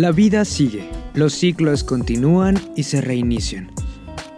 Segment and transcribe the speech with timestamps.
[0.00, 3.70] La vida sigue, los ciclos continúan y se reinician.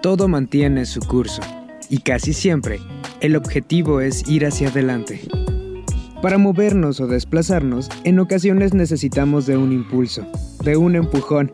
[0.01, 1.41] Todo mantiene su curso
[1.89, 2.80] y casi siempre
[3.20, 5.20] el objetivo es ir hacia adelante.
[6.20, 10.27] Para movernos o desplazarnos, en ocasiones necesitamos de un impulso,
[10.65, 11.53] de un empujón,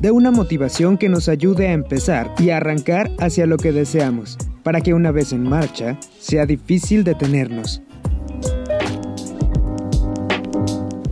[0.00, 4.80] de una motivación que nos ayude a empezar y arrancar hacia lo que deseamos, para
[4.80, 7.82] que una vez en marcha sea difícil detenernos.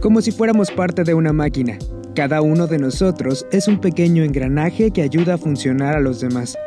[0.00, 1.76] Como si fuéramos parte de una máquina,
[2.18, 6.58] cada uno de nosotros es un pequeño engranaje que ayuda a funcionar a los demás.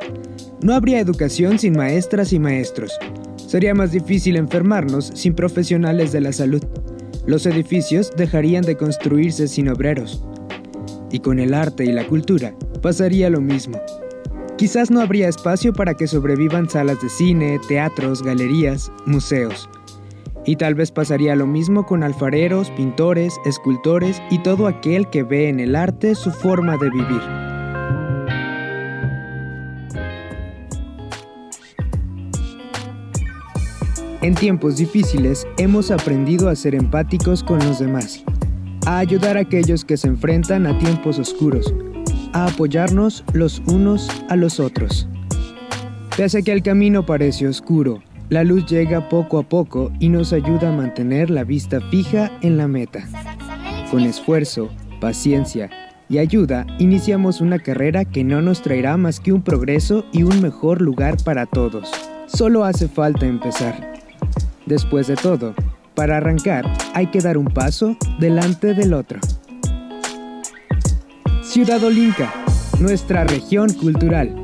[0.61, 2.97] No habría educación sin maestras y maestros.
[3.35, 6.63] Sería más difícil enfermarnos sin profesionales de la salud.
[7.25, 10.23] Los edificios dejarían de construirse sin obreros.
[11.11, 13.77] Y con el arte y la cultura pasaría lo mismo.
[14.58, 19.69] Quizás no habría espacio para que sobrevivan salas de cine, teatros, galerías, museos.
[20.45, 25.50] Y tal vez pasaría lo mismo con alfareros, pintores, escultores y todo aquel que ve
[25.50, 27.22] en el arte su forma de vivir.
[34.22, 38.23] En tiempos difíciles hemos aprendido a ser empáticos con los demás,
[38.86, 41.73] a ayudar a aquellos que se enfrentan a tiempos oscuros,
[42.33, 45.08] a apoyarnos los unos a los otros.
[46.16, 50.69] Pese que el camino parece oscuro, la luz llega poco a poco y nos ayuda
[50.69, 53.03] a mantener la vista fija en la meta.
[53.91, 54.69] Con esfuerzo,
[55.01, 55.69] paciencia
[56.07, 60.41] y ayuda, iniciamos una carrera que no nos traerá más que un progreso y un
[60.41, 61.91] mejor lugar para todos.
[62.25, 63.99] Solo hace falta empezar.
[64.65, 65.53] Después de todo,
[65.93, 69.20] para arrancar hay que dar un paso delante del otro.
[71.43, 72.33] Ciudad Olinca,
[72.80, 74.40] nuestra región cultural.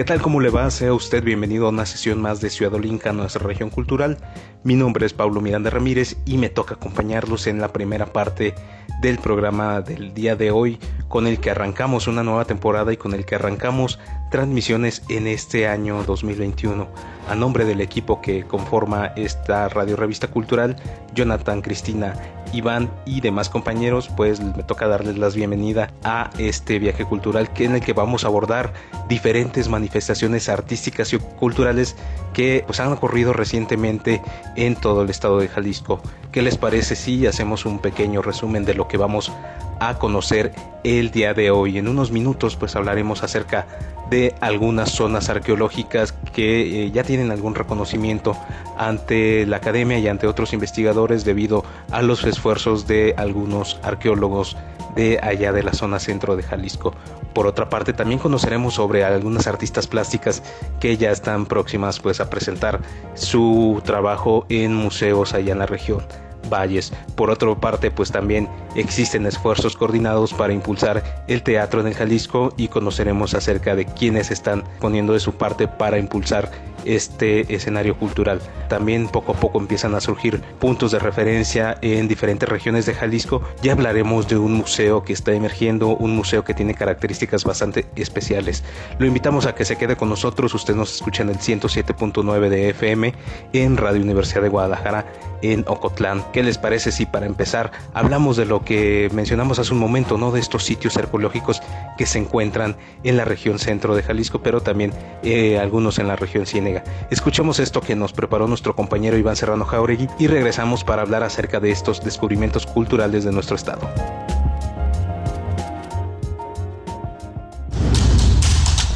[0.00, 0.22] ¿Qué tal?
[0.22, 0.70] ¿Cómo le va?
[0.70, 4.16] Sea usted bienvenido a una sesión más de Ciudad Olinca, nuestra región cultural.
[4.62, 8.54] Mi nombre es Pablo Miranda Ramírez y me toca acompañarlos en la primera parte
[9.00, 10.78] del programa del día de hoy
[11.08, 13.98] con el que arrancamos una nueva temporada y con el que arrancamos
[14.30, 16.88] transmisiones en este año 2021.
[17.28, 20.76] A nombre del equipo que conforma esta radio revista cultural,
[21.14, 22.14] Jonathan, Cristina,
[22.52, 27.64] Iván y demás compañeros, pues me toca darles la bienvenida a este viaje cultural que
[27.64, 28.72] en el que vamos a abordar
[29.08, 31.96] diferentes manifestaciones artísticas y culturales
[32.32, 34.20] que pues, han ocurrido recientemente
[34.56, 36.00] en todo el estado de Jalisco.
[36.32, 39.32] ¿Qué les parece si hacemos un pequeño resumen de lo que vamos
[39.80, 40.52] a conocer
[40.84, 41.78] el día de hoy?
[41.78, 43.66] En unos minutos pues hablaremos acerca
[44.10, 48.36] de algunas zonas arqueológicas que eh, ya tienen algún reconocimiento
[48.76, 54.56] ante la academia y ante otros investigadores debido a los esfuerzos de algunos arqueólogos
[54.96, 56.92] de allá de la zona centro de Jalisco.
[57.34, 60.42] Por otra parte, también conoceremos sobre algunas artistas plásticas
[60.80, 62.80] que ya están próximas pues a presentar
[63.14, 66.04] su trabajo en museos allá en la región
[66.48, 66.92] valles.
[67.16, 72.68] Por otra parte, pues también existen esfuerzos coordinados para impulsar el teatro en Jalisco y
[72.68, 76.50] conoceremos acerca de quienes están poniendo de su parte para impulsar
[76.84, 78.40] este escenario cultural.
[78.68, 83.42] También poco a poco empiezan a surgir puntos de referencia en diferentes regiones de Jalisco.
[83.62, 88.64] Ya hablaremos de un museo que está emergiendo, un museo que tiene características bastante especiales.
[88.98, 90.54] Lo invitamos a que se quede con nosotros.
[90.54, 93.14] Usted nos escucha en el 107.9 de FM
[93.52, 95.06] en Radio Universidad de Guadalajara
[95.42, 96.24] en Ocotlán.
[96.32, 100.30] ¿Qué les parece si para empezar hablamos de lo que mencionamos hace un momento, ¿no?
[100.30, 101.60] De estos sitios arqueológicos
[101.98, 104.92] que se encuentran en la región centro de Jalisco, pero también
[105.22, 106.84] eh, algunos en la región Ciénega.
[107.10, 111.58] Escuchemos esto que nos preparó nuestro compañero Iván Serrano Jauregui y regresamos para hablar acerca
[111.58, 113.88] de estos descubrimientos culturales de nuestro estado.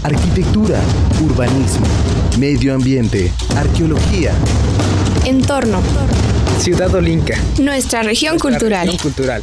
[0.05, 0.81] Arquitectura,
[1.25, 1.87] urbanismo,
[2.39, 4.35] medio ambiente, arqueología.
[5.25, 5.81] Entorno.
[6.59, 7.35] Ciudad Olinca.
[7.61, 8.89] Nuestra región cultural.
[9.03, 9.43] cultural.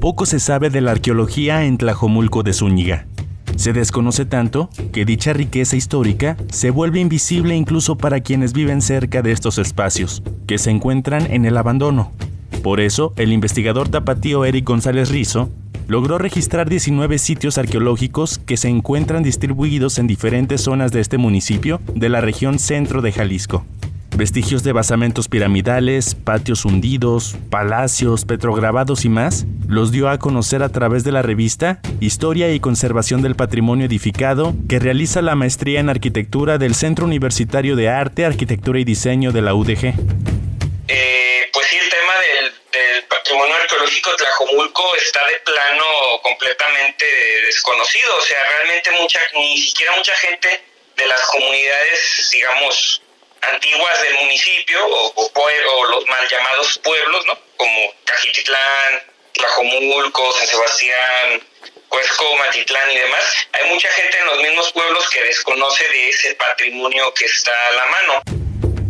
[0.00, 3.06] Poco se sabe de la arqueología en Tlajomulco de Zúñiga.
[3.56, 9.22] Se desconoce tanto que dicha riqueza histórica se vuelve invisible incluso para quienes viven cerca
[9.22, 12.12] de estos espacios, que se encuentran en el abandono.
[12.62, 15.50] Por eso, el investigador tapatío Eric González Rizo
[15.88, 21.80] logró registrar 19 sitios arqueológicos que se encuentran distribuidos en diferentes zonas de este municipio
[21.94, 23.64] de la región centro de Jalisco.
[24.16, 30.70] Vestigios de basamentos piramidales, patios hundidos, palacios, petrograbados y más, los dio a conocer a
[30.70, 35.90] través de la revista Historia y Conservación del Patrimonio Edificado, que realiza la maestría en
[35.90, 40.45] arquitectura del Centro Universitario de Arte, Arquitectura y Diseño de la UDG.
[42.72, 47.04] Del, patrimonio arqueológico Tlajomulco está de plano completamente
[47.42, 50.64] desconocido, o sea, realmente mucha, ni siquiera mucha gente
[50.96, 53.02] de las comunidades, digamos,
[53.42, 57.38] antiguas del municipio o, o, los mal llamados pueblos, ¿no?
[57.56, 59.02] Como Cajititlán,
[59.32, 61.46] Tlajomulco, San Sebastián,
[61.88, 63.48] Cuesco, Matitlán y demás.
[63.52, 67.72] Hay mucha gente en los mismos pueblos que desconoce de ese patrimonio que está a
[67.72, 68.22] la mano.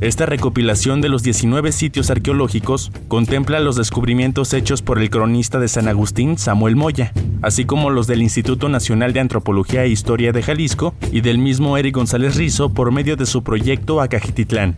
[0.02, 5.68] Esta recopilación de los 19 sitios arqueológicos contempla los descubrimientos hechos por el cronista de
[5.68, 10.42] San Agustín, Samuel Moya, así como los del Instituto Nacional de Antropología e Historia de
[10.42, 14.76] Jalisco y del mismo Eric González Rizo por medio de su proyecto Acajititlán.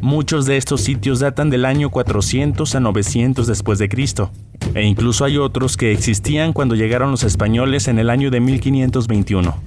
[0.00, 4.30] Muchos de estos sitios datan del año 400 a 900 después de Cristo,
[4.74, 9.62] e incluso hay otros que existían cuando llegaron los españoles en el año de 1521.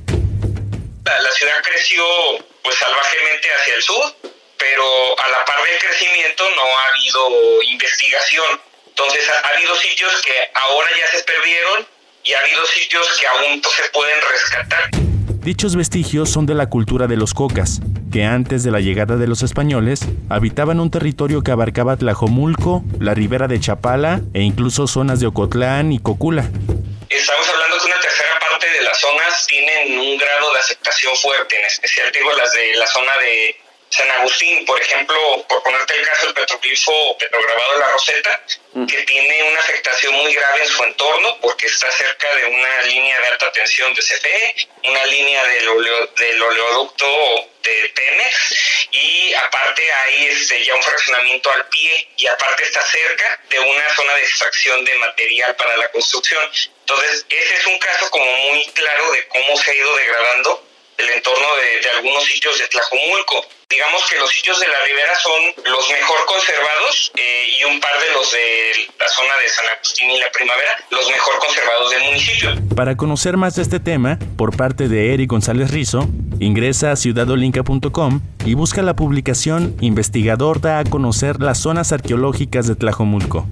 [1.06, 2.01] La ciudad creció
[2.63, 4.85] pues salvajemente hacia el sur pero
[5.17, 8.61] a la par del crecimiento no ha habido investigación.
[8.88, 11.88] Entonces ha, habido sitios que ahora ya se perdieron
[12.23, 14.89] y ha habido sitios que aún se pueden rescatar.
[15.41, 17.79] Dichos vestigios son de la cultura de los cocas,
[18.11, 23.13] que antes de la llegada de los españoles habitaban un territorio que abarcaba Tlajomulco, la
[23.13, 26.44] ribera de Chapala e incluso zonas de Ocotlán y Cocula.
[27.09, 31.57] Estamos hablando que una tercera parte de las zonas tienen un grado de aceptación fuerte,
[31.57, 36.06] en especial digo las de la zona de San Agustín, por ejemplo, por ponerte el
[36.06, 38.44] caso, el petroglifo petrograbado de la Roseta,
[38.74, 38.86] mm.
[38.86, 43.19] que tiene una afectación muy grave en su entorno porque está cerca de una línea
[43.19, 44.56] de alta tensión de CFE,
[44.86, 45.65] una línea del,
[46.18, 52.63] del oleoducto de Pemex y aparte hay este, ya un fraccionamiento al pie y aparte
[52.63, 56.44] está cerca de una zona de extracción de material para la construcción.
[56.81, 60.69] Entonces, ese es un caso como muy claro de cómo se ha ido degradando
[60.99, 65.71] el entorno de, algunos sitios de Tlajomulco digamos que los sitios de la ribera son
[65.71, 70.09] los mejor conservados eh, y un par de los de la zona de San Agustín
[70.09, 72.75] y la Primavera, los mejor conservados del municipio.
[72.75, 76.09] Para conocer más de este tema, por parte de Eric González Rizo,
[76.39, 82.75] ingresa a ciudadolinca.com y busca la publicación Investigador da a conocer las zonas arqueológicas de
[82.75, 83.47] Tlajomulco.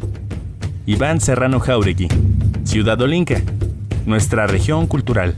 [0.88, 2.08] Iván Serrano Jauregui,
[2.66, 3.42] Ciudad Olinca,
[4.06, 5.38] nuestra región cultural.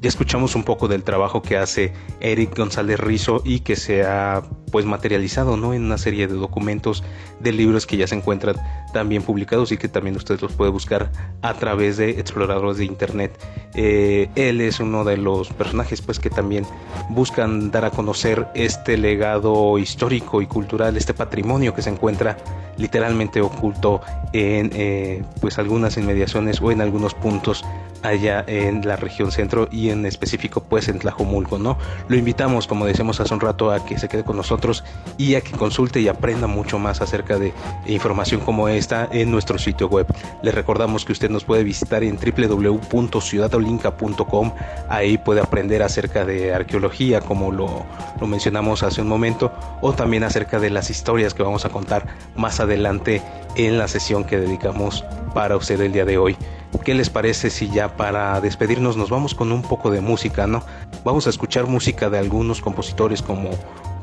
[0.00, 4.42] Ya escuchamos un poco del trabajo que hace Eric González Rizo y que se ha
[4.72, 5.74] pues materializado ¿no?
[5.74, 7.04] en una serie de documentos
[7.38, 8.56] de libros que ya se encuentran
[8.92, 11.10] también publicados y que también usted los puede buscar
[11.42, 13.38] a través de exploradores de internet.
[13.74, 16.66] Eh, él es uno de los personajes pues que también
[17.08, 22.36] buscan dar a conocer este legado histórico y cultural, este patrimonio que se encuentra
[22.76, 24.00] literalmente oculto
[24.32, 27.64] en eh, pues algunas inmediaciones o en algunos puntos
[28.02, 31.76] allá en la región centro y en específico pues en Tlajomulco, ¿no?
[32.08, 34.84] Lo invitamos, como decíamos hace un rato, a que se quede con nosotros
[35.18, 37.52] y a que consulte y aprenda mucho más acerca de
[37.86, 40.08] información como esta en nuestro sitio web.
[40.42, 44.52] Le recordamos que usted nos puede visitar en www.ciudadolinca.com,
[44.88, 47.86] ahí puede aprender acerca de arqueología, como lo,
[48.20, 52.08] lo mencionamos hace un momento, o también acerca de las historias que vamos a contar
[52.34, 53.22] más adelante
[53.54, 56.36] en la sesión que dedicamos para usted el día de hoy.
[56.84, 60.62] ¿Qué les parece si ya para despedirnos nos vamos con un poco de música, no?
[61.04, 63.50] Vamos a escuchar música de algunos compositores como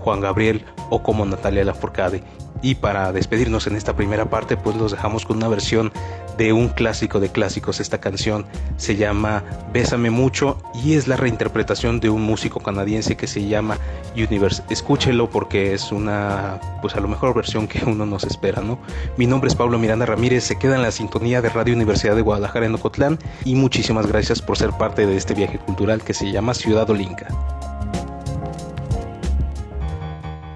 [0.02, 2.24] Juan Gabriel o como Natalia Lafourcade.
[2.62, 5.92] Y para despedirnos en esta primera parte, pues los dejamos con una versión
[6.38, 7.80] de un clásico de clásicos.
[7.80, 8.46] Esta canción
[8.78, 13.78] se llama Bésame mucho y es la reinterpretación de un músico canadiense que se llama
[14.16, 14.64] Universe.
[14.70, 18.80] Escúchelo porque es una, pues a lo mejor versión que uno nos espera, ¿no?
[19.18, 22.22] Mi nombre es Pablo Miranda Ramírez, se queda en la sintonía de Radio Universidad de
[22.22, 26.32] Guadalajara en Ocotlán y muchísimas gracias por ser parte de este viaje cultural que se
[26.32, 27.28] llama Ciudad Olinca.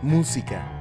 [0.03, 0.80] Música,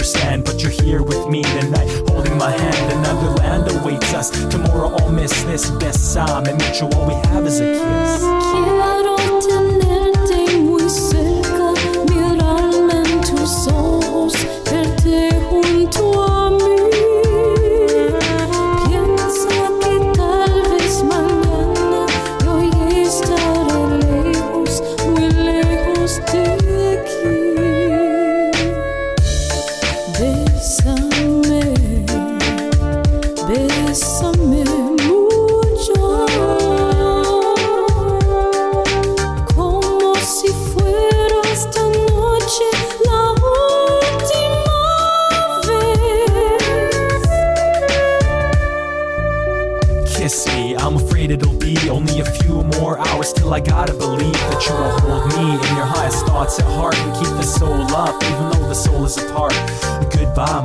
[0.00, 0.44] understand.
[0.44, 2.92] But you're here with me tonight, holding my hand.
[2.98, 4.30] Another land awaits us.
[4.48, 9.09] Tomorrow I'll miss this best time and sure all we have is a kiss.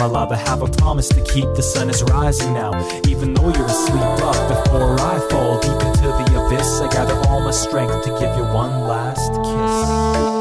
[0.06, 1.46] Goodbye, my love, I have a promise to keep.
[1.56, 2.74] The sun is rising now,
[3.08, 4.04] even though you're asleep.
[4.22, 8.36] Up before I fall deep into the abyss, I gather all my strength to give
[8.38, 10.35] you one last kiss.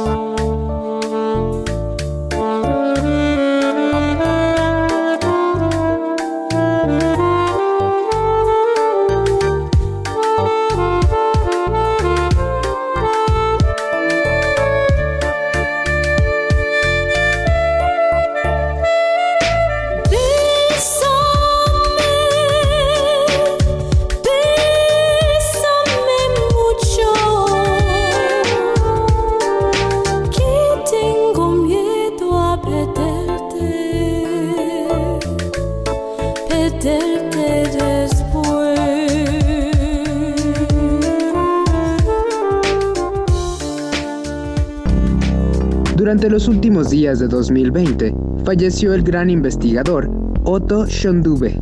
[46.04, 50.10] Durante los últimos días de 2020, falleció el gran investigador
[50.44, 51.58] Otto Schondube,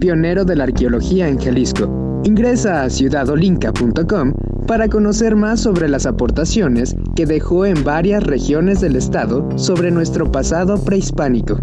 [0.00, 2.20] pionero de la arqueología en Jalisco.
[2.24, 4.34] Ingresa a ciudadolinca.com
[4.66, 10.32] para conocer más sobre las aportaciones que dejó en varias regiones del estado sobre nuestro
[10.32, 11.60] pasado prehispánico.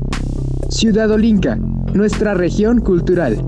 [0.69, 1.57] Ciudadolinca,
[1.93, 3.43] nuestra región cultural.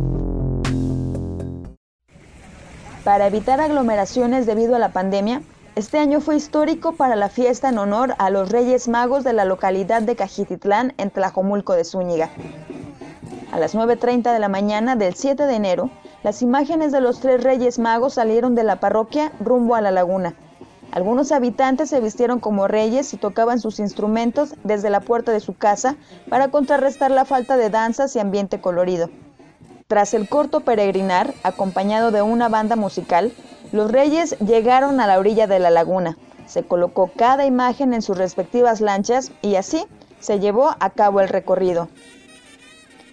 [3.05, 5.41] Para evitar aglomeraciones debido a la pandemia,
[5.75, 9.43] este año fue histórico para la fiesta en honor a los Reyes Magos de la
[9.43, 12.29] localidad de Cajititlán en Tlajomulco de Zúñiga.
[13.51, 15.89] A las 9.30 de la mañana del 7 de enero,
[16.21, 20.35] las imágenes de los tres Reyes Magos salieron de la parroquia rumbo a la laguna.
[20.91, 25.55] Algunos habitantes se vistieron como reyes y tocaban sus instrumentos desde la puerta de su
[25.55, 25.95] casa
[26.29, 29.09] para contrarrestar la falta de danzas y ambiente colorido.
[29.87, 33.33] Tras el corto peregrinar, acompañado de una banda musical,
[33.73, 36.15] los reyes llegaron a la orilla de la laguna.
[36.45, 39.85] Se colocó cada imagen en sus respectivas lanchas y así
[40.19, 41.89] se llevó a cabo el recorrido.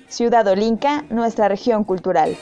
[0.08, 2.36] Ciudad Olinca, nuestra región cultural.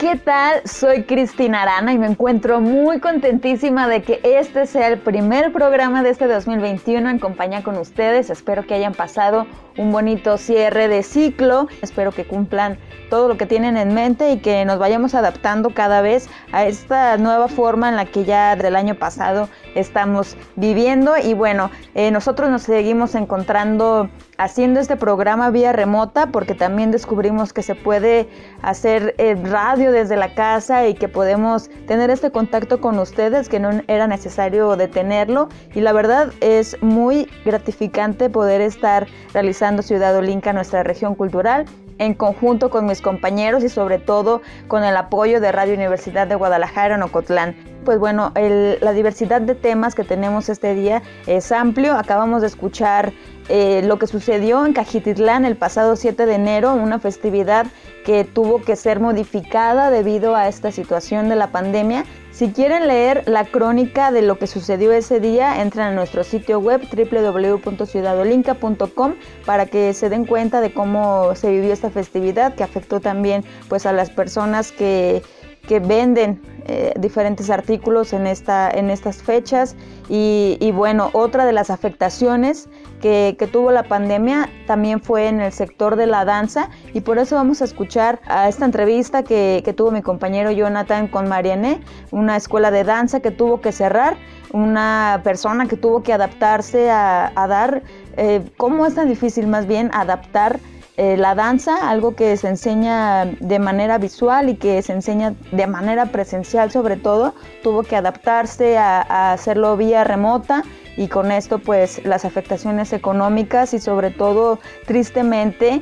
[0.00, 0.62] ¿Qué tal?
[0.64, 6.02] Soy Cristina Arana y me encuentro muy contentísima de que este sea el primer programa
[6.02, 8.30] de este 2021 en compañía con ustedes.
[8.30, 11.68] Espero que hayan pasado un bonito cierre de ciclo.
[11.82, 12.78] Espero que cumplan
[13.10, 17.18] todo lo que tienen en mente y que nos vayamos adaptando cada vez a esta
[17.18, 21.18] nueva forma en la que ya del año pasado estamos viviendo.
[21.22, 24.08] Y bueno, eh, nosotros nos seguimos encontrando
[24.40, 28.26] haciendo este programa vía remota porque también descubrimos que se puede
[28.62, 33.60] hacer eh, radio desde la casa y que podemos tener este contacto con ustedes que
[33.60, 35.50] no era necesario detenerlo.
[35.74, 41.66] Y la verdad es muy gratificante poder estar realizando Ciudad Olinca, nuestra región cultural
[42.00, 46.34] en conjunto con mis compañeros y sobre todo con el apoyo de Radio Universidad de
[46.34, 47.54] Guadalajara en Ocotlán.
[47.84, 51.94] Pues bueno, el, la diversidad de temas que tenemos este día es amplio.
[51.96, 53.12] Acabamos de escuchar
[53.48, 57.66] eh, lo que sucedió en Cajititlán el pasado 7 de enero, una festividad
[58.04, 62.04] que tuvo que ser modificada debido a esta situación de la pandemia.
[62.32, 66.60] Si quieren leer la crónica de lo que sucedió ese día, entran a nuestro sitio
[66.60, 73.00] web www.ciudadolinca.com para que se den cuenta de cómo se vivió esta festividad que afectó
[73.00, 75.22] también pues a las personas que
[75.66, 79.76] que venden eh, diferentes artículos en, esta, en estas fechas.
[80.08, 82.68] Y, bueno, otra de las afectaciones
[83.00, 87.34] que, tuvo la pandemia también fue en el sector de la danza y por eso
[87.34, 91.80] vamos a escuchar a esta entrevista que, tuvo mi compañero Jonathan con Marianne,
[92.10, 94.16] una escuela de danza que tuvo que cerrar,
[94.52, 97.82] una persona que tuvo que adaptarse a, dar,
[98.16, 100.60] eh, ¿cómo es tan difícil más bien adaptar?
[101.02, 105.66] Eh, la danza, algo que se enseña de manera visual y que se enseña de
[105.66, 110.62] manera presencial sobre todo, tuvo que adaptarse a, hacerlo vía remota
[111.00, 115.80] y con esto pues las afectaciones económicas y sobre todo tristemente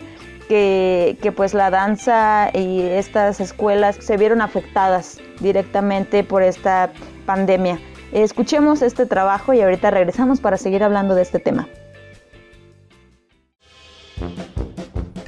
[0.48, 6.92] que, que, pues la danza y estas escuelas se vieron afectadas directamente por esta
[7.26, 7.80] pandemia.
[8.12, 11.68] Escuchemos este trabajo y ahorita regresamos para seguir hablando de este tema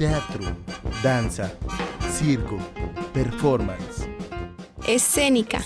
[0.01, 0.41] teatro,
[1.03, 1.51] danza,
[2.11, 2.57] circo,
[3.13, 4.07] performance.
[4.87, 5.59] Escénica.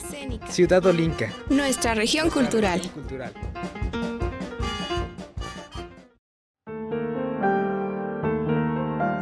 [0.50, 1.32] Ciudad Olinca.
[1.50, 2.82] Nuestra región cultural.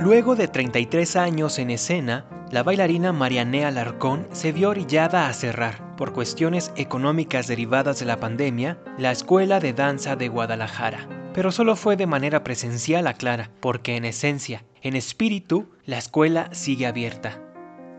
[0.04, 5.96] Luego de 33 años en escena, la bailarina Marianea Alarcón se vio orillada a cerrar,
[5.96, 11.08] por cuestiones económicas derivadas de la pandemia, la Escuela de Danza de Guadalajara.
[11.34, 16.86] Pero solo fue de manera presencial, aclara, porque en esencia en espíritu, la escuela sigue
[16.86, 17.40] abierta.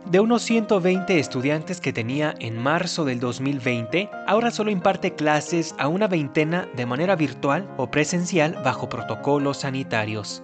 [0.05, 5.89] De unos 120 estudiantes que tenía en marzo del 2020, ahora solo imparte clases a
[5.89, 10.43] una veintena de manera virtual o presencial bajo protocolos sanitarios.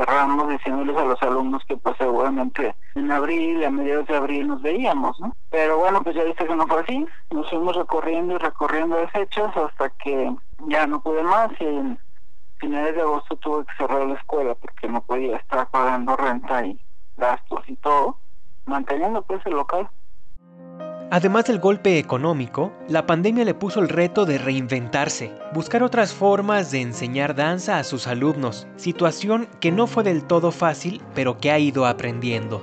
[0.00, 4.62] Cerramos diciéndoles a los alumnos que pues seguramente en abril, a mediados de abril nos
[4.62, 5.36] veíamos, ¿no?
[5.50, 7.06] Pero bueno, pues ya viste que no fue así.
[7.30, 10.34] Nos fuimos recorriendo y recorriendo desechos hasta que
[10.68, 11.98] ya no pude más y
[12.56, 16.80] finales de agosto tuve que cerrar la escuela porque no podía estar pagando renta y
[17.18, 18.16] gastos y todo,
[18.64, 19.90] manteniendo pues el local.
[21.12, 26.70] Además del golpe económico, la pandemia le puso el reto de reinventarse, buscar otras formas
[26.70, 31.50] de enseñar danza a sus alumnos, situación que no fue del todo fácil, pero que
[31.50, 32.62] ha ido aprendiendo.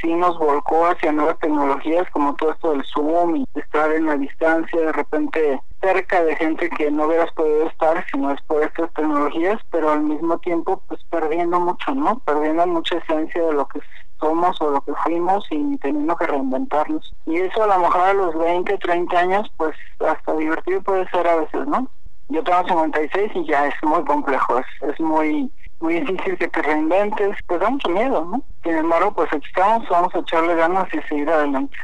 [0.00, 4.16] Sí nos volcó hacia nuevas tecnologías como todo esto del Zoom y estar en la
[4.16, 8.62] distancia, de repente cerca de gente que no hubieras podido estar si no es por
[8.62, 12.20] estas tecnologías, pero al mismo tiempo pues perdiendo mucho, ¿no?
[12.20, 13.80] Perdiendo mucha esencia de lo que
[14.22, 17.12] somos o lo que fuimos y teniendo que reinventarnos.
[17.26, 21.26] Y eso a lo mejor a los 20, 30 años pues hasta divertido puede ser
[21.26, 21.88] a veces, ¿no?
[22.28, 27.36] Yo tengo 56 y ya es muy complejo, es, muy muy difícil que te reinventes,
[27.48, 28.40] pues da mucho miedo, ¿no?
[28.62, 31.76] Sin embargo, pues aquí estamos, vamos a echarle ganas y seguir adelante.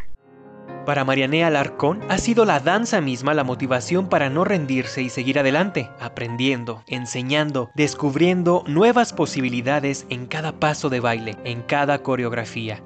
[0.87, 5.39] Para Marianea Alarcón ha sido la danza misma la motivación para no rendirse y seguir
[5.39, 12.83] adelante, aprendiendo, enseñando, descubriendo nuevas posibilidades en cada paso de baile, en cada coreografía.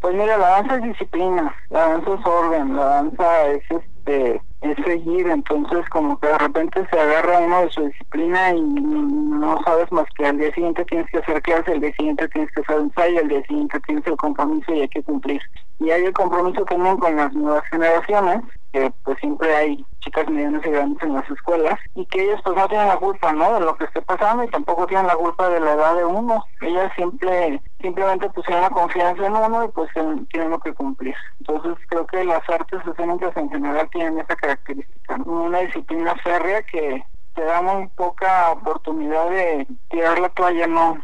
[0.00, 4.76] Pues mira, la danza es disciplina, la danza es orden, la danza es este es
[4.82, 9.92] seguir, entonces como que de repente se agarra uno de su disciplina y no sabes
[9.92, 12.76] más que al día siguiente tienes que hacer clase, al día siguiente tienes que hacer
[12.80, 15.42] ensayo, al día siguiente tienes el compromiso y hay que cumplir.
[15.80, 18.40] Y hay el compromiso también con las nuevas generaciones,
[18.74, 22.56] que pues siempre hay chicas medianas y grandes en las escuelas, y que ellas pues
[22.56, 23.54] no tienen la culpa, ¿no?
[23.54, 26.44] De lo que esté pasando y tampoco tienen la culpa de la edad de uno.
[26.60, 31.14] Ellas siempre, simplemente pusieron la confianza en uno y pues tienen lo que cumplir.
[31.38, 37.06] Entonces creo que las artes escénicas en general tienen esa característica, una disciplina férrea que
[37.34, 40.98] te da muy poca oportunidad de tirar la toalla, no,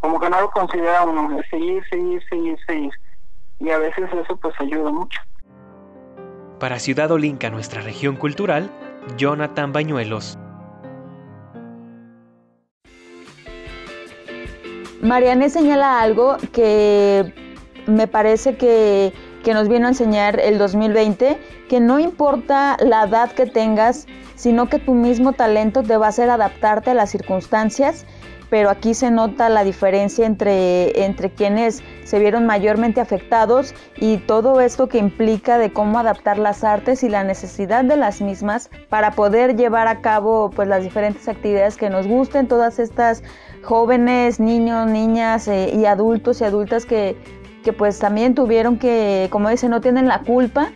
[0.00, 2.92] como que no lo considera uno, seguir, seguir, seguir, seguir
[3.62, 5.20] y a veces eso pues ayuda mucho.
[6.62, 8.70] Para Ciudad Olinca, nuestra región cultural,
[9.18, 10.38] Jonathan Bañuelos.
[15.00, 17.34] Marianne señala algo que
[17.88, 21.36] me parece que, que, nos vino a enseñar el 2020,
[21.68, 26.10] que no importa la edad que tengas, sino que tu mismo talento te va a
[26.10, 28.06] hacer adaptarte a las circunstancias
[28.52, 34.60] pero aquí se nota la diferencia entre, entre quienes se vieron mayormente afectados y todo
[34.60, 39.12] esto que implica de cómo adaptar las artes y la necesidad de las mismas para
[39.12, 43.22] poder llevar a cabo pues las diferentes actividades que nos gusten, todas estas
[43.62, 47.16] jóvenes, niños, niñas eh, y adultos y adultas que,
[47.64, 50.72] que pues también tuvieron que, como dice, no tienen la culpa,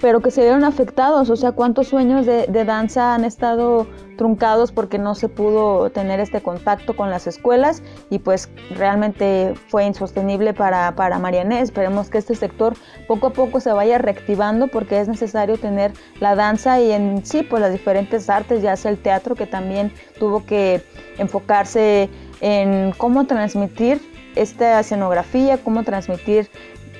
[0.00, 3.86] pero que se vieron afectados, o sea, cuántos sueños de, danza han estado
[4.16, 9.84] truncados porque no se pudo tener este contacto con las escuelas y pues realmente fue
[9.84, 11.60] insostenible para, para Mariané.
[11.60, 12.74] Esperemos que este sector
[13.08, 17.42] poco a poco se vaya reactivando porque es necesario tener la danza y en sí
[17.42, 20.82] pues las diferentes artes, ya sea el teatro que también tuvo que
[21.18, 22.08] enfocarse
[22.40, 24.00] en cómo transmitir
[24.36, 26.50] esta escenografía, cómo transmitir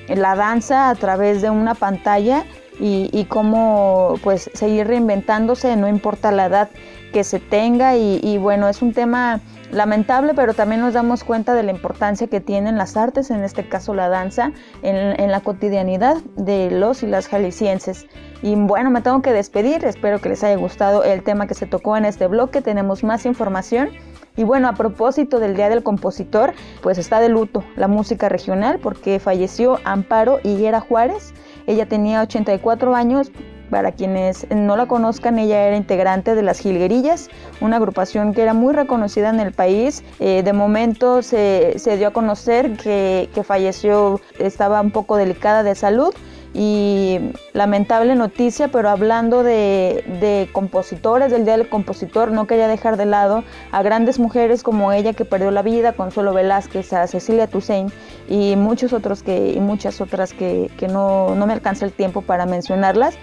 [0.07, 2.45] la danza a través de una pantalla
[2.81, 6.69] y, cómo pues seguir reinventándose, no importa la edad
[7.13, 9.39] que se tenga y, bueno, es un tema
[9.71, 13.69] lamentable, pero también nos damos cuenta de la importancia que tienen las artes, en este
[13.69, 18.05] caso la danza, en, en, la cotidianidad de los y las jaliscienses.
[18.41, 21.67] Y bueno, me tengo que despedir, espero que les haya gustado el tema que se
[21.67, 23.91] tocó en este bloque, tenemos más información.
[24.35, 28.79] Y bueno, a propósito del Día del Compositor, pues está de luto la música regional
[28.79, 31.33] porque falleció Amparo Higuera Juárez,
[31.67, 33.31] ella tenía 84 años.
[33.69, 37.29] Para quienes no la conozcan, ella era integrante de las Gilguerillas,
[37.61, 40.03] una agrupación que era muy reconocida en el país.
[40.19, 45.63] Eh, de momento se, se, dio a conocer que, que falleció, estaba un poco delicada
[45.63, 46.13] de salud
[46.53, 47.17] y
[47.53, 53.05] lamentable noticia, pero hablando de, de, compositores del Día del Compositor, no quería dejar de
[53.05, 57.93] lado a grandes mujeres como ella que perdió la vida, Consuelo Velázquez, a Cecilia Toussaint
[58.27, 62.21] y muchos otros que, y muchas otras que, que no, no, me alcanza el tiempo
[62.21, 63.15] para mencionarlas.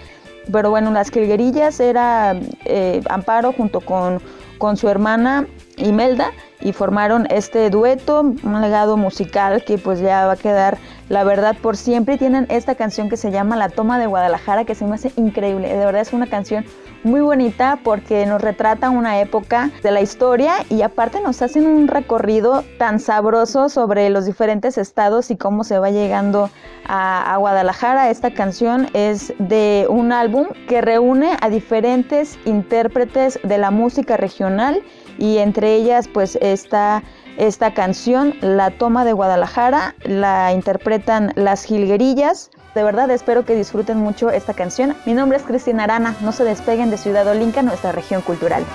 [0.51, 4.19] Pero bueno, las Quilguerillas era eh, Amparo junto con,
[4.57, 5.45] con su hermana
[5.79, 11.23] Imelda y formaron este dueto, un legado musical que pues ya va a quedar la
[11.23, 12.17] verdad por siempre.
[12.17, 15.69] Tienen esta canción que se llama La Toma de Guadalajara que se me hace increíble,
[15.69, 16.65] de verdad es una canción
[17.03, 21.87] muy bonita porque nos retrata una época de la historia y aparte nos hacen un
[21.87, 26.49] recorrido tan sabroso sobre los diferentes estados y cómo se va llegando
[26.85, 28.09] a, a Guadalajara.
[28.09, 34.83] Esta canción es de un álbum que reúne a diferentes intérpretes de la música regional
[35.19, 37.03] y entre ellas pues está
[37.37, 42.51] esta canción, La Toma de Guadalajara, la interpretan las Gilguerillas.
[42.75, 44.95] De verdad espero que disfruten mucho esta canción.
[45.05, 48.65] Mi nombre es Cristina Arana, no se despeguen de Ciudad Olinca, nuestra región cultural.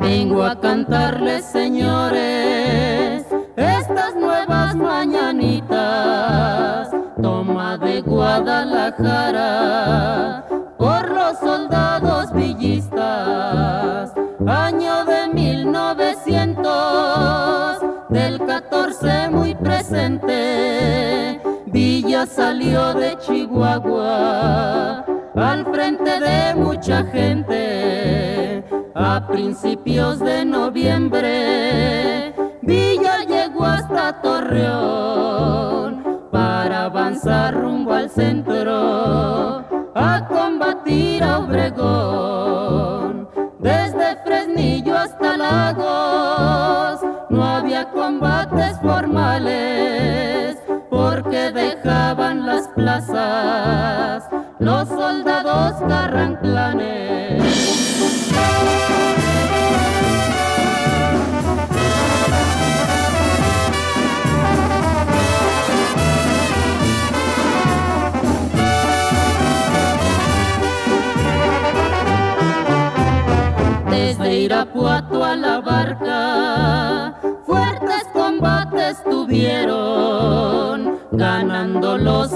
[0.00, 3.24] Vengo a cantarles, señores,
[3.56, 6.59] estas nuevas mañanitas
[7.80, 9.44] de Guadalajara
[10.76, 14.12] por los soldados villistas,
[14.46, 27.02] año de 1900, del 14 muy presente, Villa salió de Chihuahua al frente de mucha
[27.04, 28.64] gente.
[28.94, 35.09] A principios de noviembre, Villa llegó hasta Torreón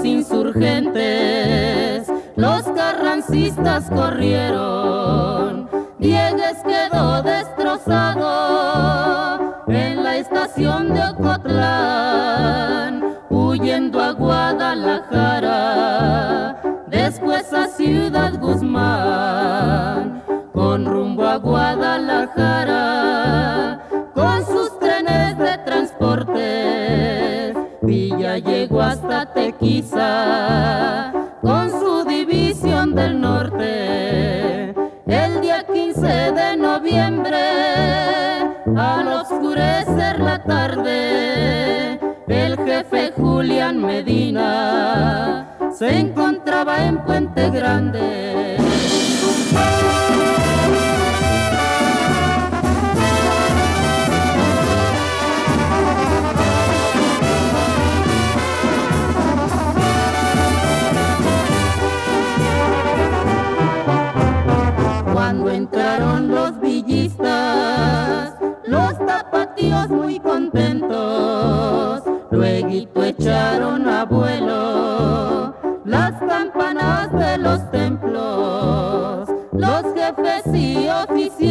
[0.05, 8.24] insurgentes, los carrancistas corrieron, Diegues quedó destrozado
[45.85, 48.24] se encontraba en Puente Grande.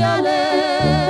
[0.04, 1.03] señales.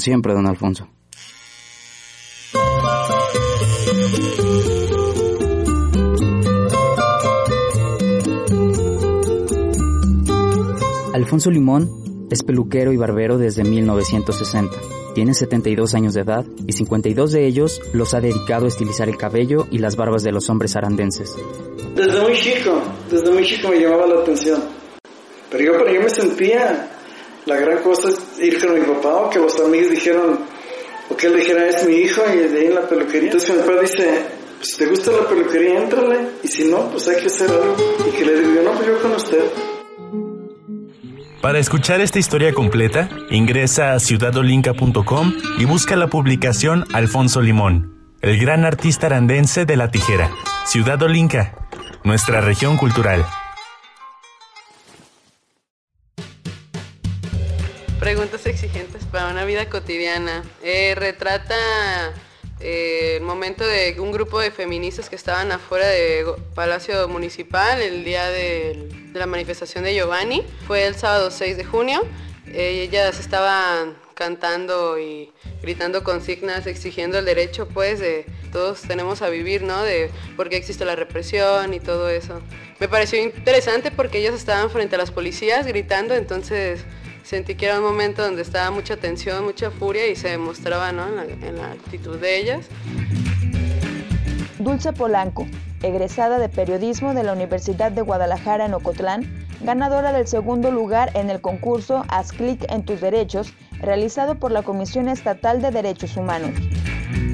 [0.00, 0.88] Siempre, don Alfonso.
[11.12, 14.74] Alfonso Limón es peluquero y barbero desde 1960.
[15.14, 19.18] Tiene 72 años de edad y 52 de ellos los ha dedicado a estilizar el
[19.18, 21.36] cabello y las barbas de los hombres arandenses.
[21.94, 24.60] Desde muy chico, desde muy chico me llamaba la atención.
[25.50, 26.88] Pero yo, pero yo me sentía,
[27.50, 30.38] la gran cosa es ir con mi papá o que los amigos dijeron,
[31.10, 33.32] o que él dijera, es mi hijo y de ahí en la peluquería.
[33.32, 34.24] Entonces mi papá dice,
[34.58, 37.76] pues te gusta la peluquería, éntrale, y si no, pues hay que hacer algo.
[38.08, 39.44] Y que le digo, no, pues yo con usted.
[41.42, 48.38] Para escuchar esta historia completa, ingresa a ciudadolinca.com y busca la publicación Alfonso Limón, el
[48.38, 50.30] gran artista arandense de la tijera.
[50.66, 51.66] Ciudad Olinca,
[52.04, 53.26] nuestra región cultural.
[58.00, 60.42] Preguntas exigentes para una vida cotidiana.
[60.62, 61.54] Eh, retrata
[62.58, 68.02] eh, el momento de un grupo de feministas que estaban afuera de Palacio Municipal el
[68.02, 70.42] día de, la manifestación de Giovanni.
[70.66, 72.00] Fue el sábado 6 de junio.
[72.46, 79.28] Eh, ellas estaban cantando y gritando consignas exigiendo el derecho pues de todos tenemos a
[79.28, 79.82] vivir, ¿no?
[79.82, 82.40] De por qué existe la represión y todo eso.
[82.78, 86.86] Me pareció interesante porque ellas estaban frente a las policías gritando, entonces
[87.22, 91.06] sentí que era un momento donde estaba mucha tensión, mucha furia y se demostraba ¿no?
[91.06, 92.66] en, la, en la actitud de ellas.
[94.58, 95.46] Dulce Polanco,
[95.82, 101.30] egresada de periodismo de la Universidad de Guadalajara en Ocotlán, ganadora del segundo lugar en
[101.30, 106.50] el concurso Haz clic en tus derechos, realizado por la Comisión Estatal de Derechos Humanos.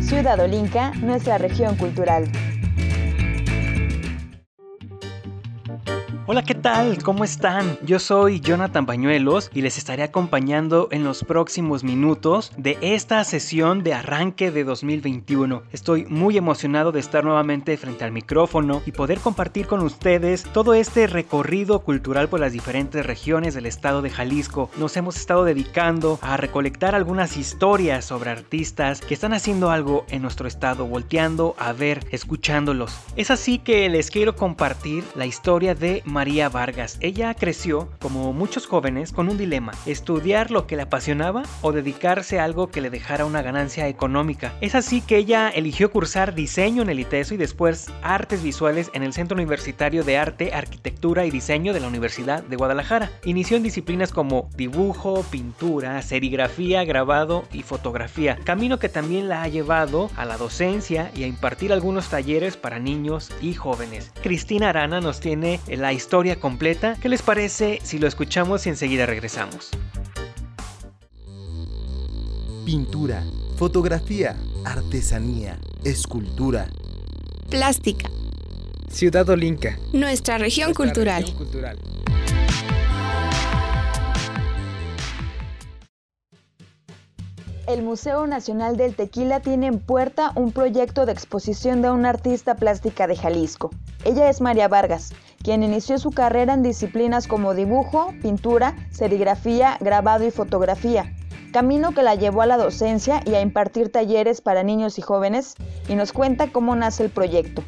[0.03, 2.29] Ciudad Olinca, nuestra región cultural.
[6.29, 7.01] Hola, ¿qué tal?
[7.05, 7.79] ¿Cómo están?
[7.83, 13.85] Yo soy Jonathan Bañuelos y les estaré acompañando en los próximos minutos de esta sesión
[13.85, 15.63] de arranque de 2021.
[15.71, 20.75] Estoy muy emocionado de estar nuevamente frente al micrófono y poder compartir con ustedes todo
[20.75, 24.69] este recorrido cultural por las diferentes regiones del estado de Jalisco.
[24.79, 30.23] Nos hemos estado dedicando a recolectar algunas historias sobre artistas que están haciendo algo en
[30.23, 32.99] nuestro estado, volteando a ver, escuchándolos.
[33.15, 36.97] Es así que les quiero compartir la historia de María Vargas.
[37.03, 42.41] Ella creció, como muchos jóvenes, con un dilema, estudiar lo que le apasionaba o dedicarse
[42.41, 44.55] a algo que le dejara una ganancia económica.
[44.63, 49.03] Es así que ella eligió cursar diseño en el ITESO y después artes visuales en
[49.03, 53.11] el Centro Universitario de Arte, Arquitectura y Diseño de la Universidad de Guadalajara.
[53.27, 59.49] Inició en disciplinas como dibujo, pintura, serigrafía, grabado y fotografía, camino que también la ha
[59.49, 64.13] llevado a la docencia y a impartir algunos talleres para niños y jóvenes.
[64.23, 66.97] Cristina Arana nos tiene la historia historia completa.
[67.03, 69.71] ¿Qué les parece si lo escuchamos y enseguida regresamos?
[72.65, 73.25] Pintura,
[73.57, 76.69] fotografía, artesanía, escultura,
[77.51, 78.09] Plástica,
[78.89, 79.77] Ciudad Olinca.
[79.93, 81.25] nuestra región cultural.
[87.67, 92.55] El Museo Nacional del Tequila tiene en puerta un proyecto de exposición de una artista
[92.55, 93.71] plástica de Jalisco.
[94.05, 100.27] Ella es María Vargas, quien inició su carrera en disciplinas como dibujo, pintura, serigrafía, grabado
[100.27, 101.13] y fotografía,
[101.53, 105.55] camino que la llevó a la docencia y a impartir talleres para niños y jóvenes,
[105.89, 107.63] y nos cuenta cómo nace el proyecto.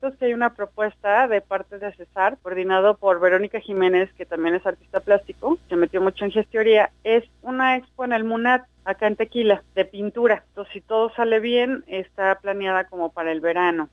[0.00, 4.54] Es que hay una propuesta de parte de Cesar, coordinado por Verónica Jiménez, que también
[4.54, 6.90] es artista plástico, se metió mucho en gestoría.
[7.02, 10.44] Es una expo en el MUNAT, acá en Tequila, de pintura.
[10.50, 13.88] Entonces, si todo sale bien, está planeada como para el verano.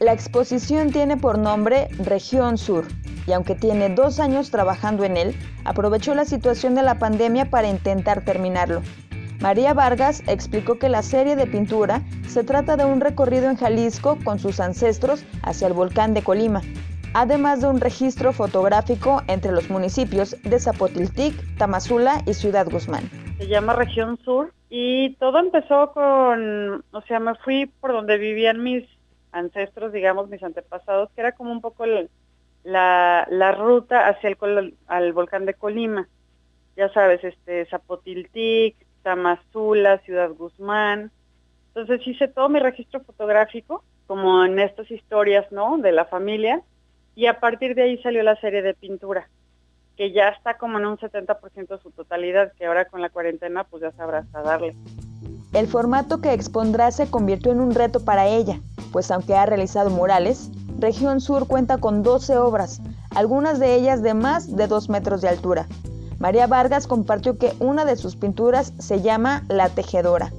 [0.00, 2.86] La exposición tiene por nombre Región Sur
[3.26, 5.34] y aunque tiene dos años trabajando en él,
[5.66, 8.80] aprovechó la situación de la pandemia para intentar terminarlo.
[9.40, 14.16] María Vargas explicó que la serie de pintura se trata de un recorrido en Jalisco
[14.24, 16.62] con sus ancestros hacia el volcán de Colima,
[17.12, 23.10] además de un registro fotográfico entre los municipios de Zapotiltic, Tamazula y Ciudad Guzmán.
[23.36, 28.62] Se llama Región Sur y todo empezó con, o sea, me fui por donde vivían
[28.62, 28.88] mis
[29.32, 31.84] ancestros, digamos, mis antepasados, que era como un poco
[32.64, 36.08] la, la ruta hacia el al volcán de Colima.
[36.76, 41.10] ya sabes, este Zapotiltic, Tamazula, Ciudad Guzmán.
[41.68, 45.78] Entonces hice todo mi registro fotográfico, como en estas historias, ¿no?
[45.78, 46.62] De la familia.
[47.14, 49.28] Y a partir de ahí salió la serie de pintura,
[49.96, 53.64] que ya está como en un 70% de su totalidad, que ahora con la cuarentena
[53.64, 54.74] pues ya sabrá hasta darle.
[55.52, 58.60] El formato que expondrá se convirtió en un reto para ella,
[58.92, 62.80] pues aunque ha realizado murales, Región Sur cuenta con 12 obras,
[63.14, 65.66] algunas de ellas de más de 2 metros de altura.
[66.20, 70.32] María Vargas compartió que una de sus pinturas se llama La Tejedora.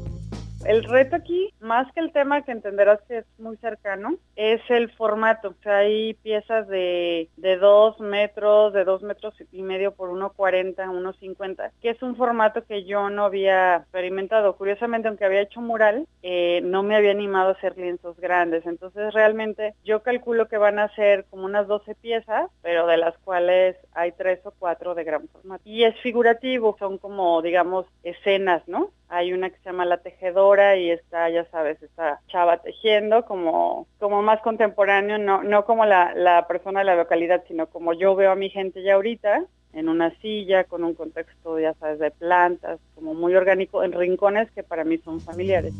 [0.66, 4.92] El reto aquí, más que el tema que entenderás que es muy cercano, es el
[4.92, 5.50] formato.
[5.50, 10.76] O sea, hay piezas de, de dos metros, de dos metros y medio por 1,40,
[10.76, 14.56] 1,50, que es un formato que yo no había experimentado.
[14.56, 18.66] Curiosamente, aunque había hecho mural, eh, no me había animado a hacer lienzos grandes.
[18.66, 23.18] Entonces, realmente, yo calculo que van a ser como unas 12 piezas, pero de las
[23.20, 25.62] cuales hay tres o cuatro de gran formato.
[25.66, 28.92] Y es figurativo, son como, digamos, escenas, ¿no?
[29.14, 33.86] Hay una que se llama La Tejedora y está, ya sabes, esta chava tejiendo como,
[34.00, 38.16] como más contemporáneo, no, no como la, la persona de la localidad, sino como yo
[38.16, 39.44] veo a mi gente ya ahorita,
[39.74, 44.50] en una silla, con un contexto, ya sabes, de plantas, como muy orgánico, en rincones
[44.52, 45.74] que para mí son familiares.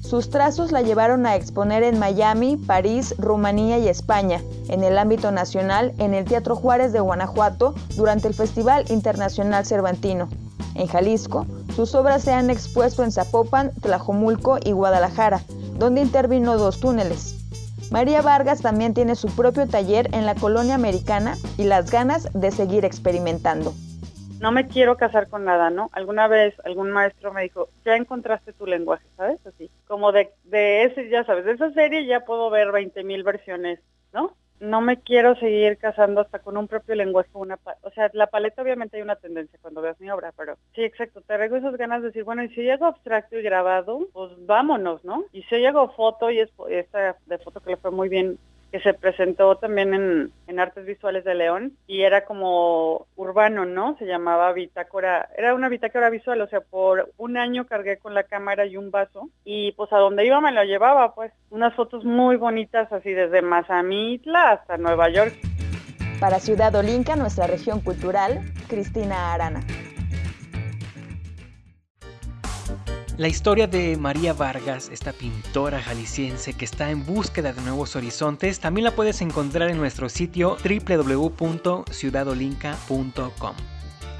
[0.00, 5.30] Sus trazos la llevaron a exponer en Miami, París, Rumanía y España, en el ámbito
[5.30, 10.28] nacional, en el Teatro Juárez de Guanajuato, durante el Festival Internacional Cervantino.
[10.74, 15.40] En Jalisco, sus obras se han expuesto en Zapopan, Tlajomulco y Guadalajara,
[15.78, 17.40] donde intervino dos túneles.
[17.90, 22.50] María Vargas también tiene su propio taller en la colonia americana y las ganas de
[22.50, 23.72] seguir experimentando.
[24.40, 25.90] No me quiero casar con nada, ¿no?
[25.92, 29.38] Alguna vez algún maestro me dijo, ya encontraste tu lenguaje, ¿sabes?
[29.46, 33.22] Así, como de, de ese, ya sabes, de esa serie ya puedo ver 20 mil
[33.22, 33.80] versiones,
[34.12, 34.34] ¿no?
[34.60, 38.62] No me quiero seguir casando hasta con un propio lenguaje, una o sea, la paleta
[38.62, 42.02] obviamente hay una tendencia cuando veas mi obra, pero sí, exacto, te traigo esas ganas
[42.02, 45.24] de decir, bueno, y si hago abstracto y grabado, pues vámonos, ¿no?
[45.32, 48.38] Y si hago foto y es, esta de foto que le fue muy bien
[48.74, 53.96] que se presentó también en, en, Artes Visuales de León y era como urbano, ¿no?
[53.98, 58.24] Se llamaba bitácora, era una bitácora visual, o sea, por un año cargué con la
[58.24, 62.04] cámara y un vaso y pues a donde iba me lo llevaba, pues unas fotos
[62.04, 65.34] muy bonitas así desde Mazamitla hasta Nueva York.
[66.18, 69.60] Para Ciudad Olinca, nuestra región cultural, Cristina Arana.
[73.16, 78.58] La historia de María Vargas, esta pintora jalisciense que está en búsqueda de nuevos horizontes,
[78.58, 83.54] también la puedes encontrar en nuestro sitio www.ciudadolinca.com.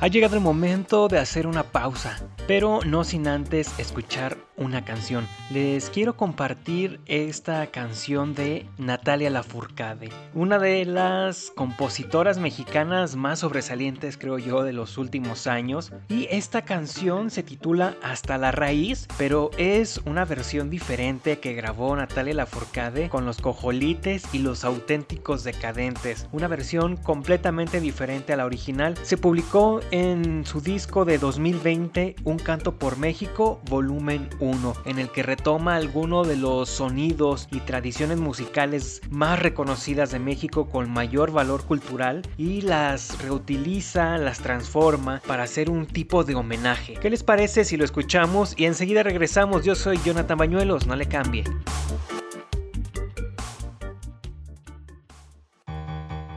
[0.01, 5.27] Ha llegado el momento de hacer una pausa, pero no sin antes escuchar una canción.
[5.51, 14.17] Les quiero compartir esta canción de Natalia Lafourcade, una de las compositoras mexicanas más sobresalientes
[14.17, 15.93] creo yo de los últimos años.
[16.09, 21.95] Y esta canción se titula Hasta la raíz, pero es una versión diferente que grabó
[21.97, 26.29] Natalia Lafourcade con los cojolites y los auténticos decadentes.
[26.33, 28.95] Una versión completamente diferente a la original.
[29.03, 34.44] Se publicó en su disco de 2020, Un canto por México, volumen 1,
[34.85, 40.67] en el que retoma algunos de los sonidos y tradiciones musicales más reconocidas de México
[40.69, 46.95] con mayor valor cultural y las reutiliza, las transforma para hacer un tipo de homenaje.
[47.01, 49.65] ¿Qué les parece si lo escuchamos y enseguida regresamos?
[49.65, 51.45] Yo soy Jonathan Bañuelos, no le cambie.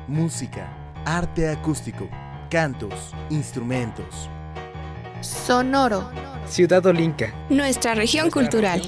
[0.08, 2.10] Música, arte acústico,
[2.50, 4.30] cantos, instrumentos.
[5.22, 6.10] Sonoro.
[6.48, 7.34] Ciudad Olinca.
[7.50, 8.82] Nuestra región cultural.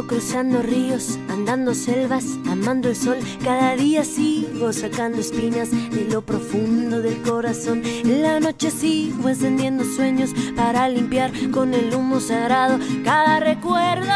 [0.00, 3.18] Cruzando ríos, andando selvas, amando el sol.
[3.44, 7.82] Cada día sigo sacando espinas de lo profundo del corazón.
[7.84, 14.12] En la noche sigo encendiendo sueños para limpiar con el humo sagrado cada recuerdo.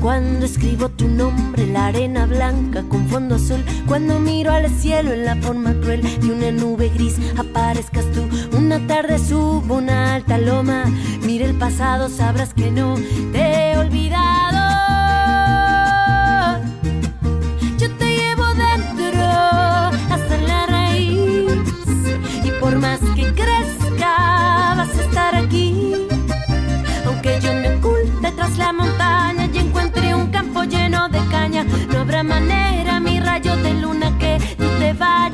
[0.00, 3.62] Cuando escribo tu nombre, la arena blanca con fondo azul.
[3.86, 8.13] Cuando miro al cielo en la forma cruel de una nube gris, aparezcas.
[8.74, 10.86] Una tarde subo una alta loma,
[11.22, 12.96] mira el pasado, sabrás que no
[13.30, 13.38] te
[13.70, 14.64] he olvidado.
[17.78, 19.22] Yo te llevo dentro
[20.10, 21.52] hasta la raíz
[22.42, 26.08] y por más que crezca vas a estar aquí.
[27.06, 32.00] Aunque yo me oculte tras la montaña y encuentre un campo lleno de caña, no
[32.00, 35.33] habrá manera, mi rayo de luna, que tú te vayas.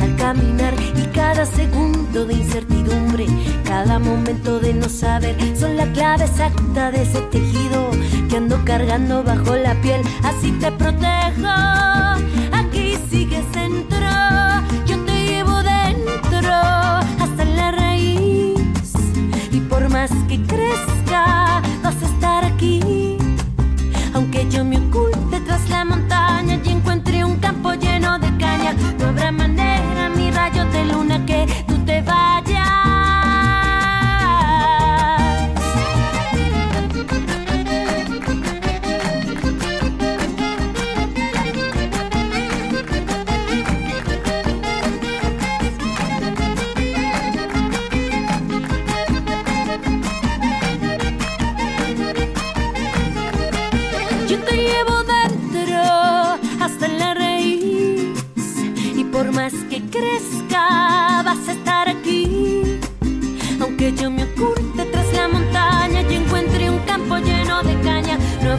[0.00, 3.26] Al caminar y cada segundo de incertidumbre,
[3.64, 7.90] cada momento de no saber son la clave exacta de ese tejido
[8.28, 11.04] que ando cargando bajo la piel, así te protejo.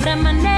[0.06, 0.55] Caña,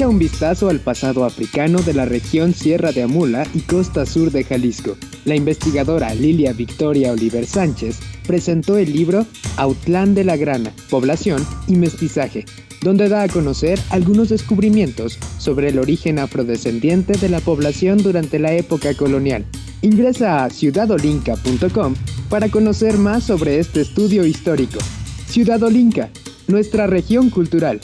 [0.00, 4.30] Echa un vistazo al pasado africano de la región Sierra de Amula y costa sur
[4.30, 4.96] de Jalisco.
[5.26, 9.26] La investigadora Lilia Victoria Oliver Sánchez presentó el libro
[9.58, 12.46] Autlán de la Grana, Población y Mestizaje,
[12.80, 18.54] donde da a conocer algunos descubrimientos sobre el origen afrodescendiente de la población durante la
[18.54, 19.44] época colonial.
[19.82, 21.94] Ingresa a ciudadolinca.com
[22.30, 24.78] para conocer más sobre este estudio histórico.
[25.26, 26.08] Ciudadolinca,
[26.48, 27.82] nuestra región cultural.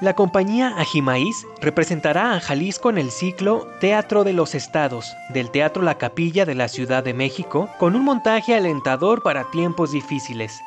[0.00, 5.82] La compañía Ajimaíz representará a Jalisco en el ciclo Teatro de los Estados del Teatro
[5.82, 10.60] La Capilla de la Ciudad de México con un montaje alentador para tiempos difíciles.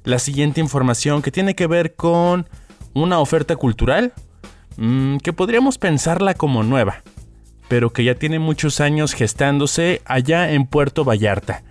[0.05, 2.49] la siguiente información que tiene que ver con
[2.95, 4.13] una oferta cultural
[4.77, 7.03] mm, que podríamos pensarla como nueva,
[7.67, 11.65] pero que ya tiene muchos años gestándose allá en Puerto Vallarta.